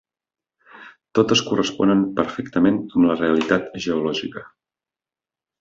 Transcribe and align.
Totes 1.19 1.43
corresponen 1.49 2.01
perfectament 2.21 2.81
amb 2.87 3.09
la 3.11 3.19
realitat 3.23 3.71
geològica. 3.87 4.47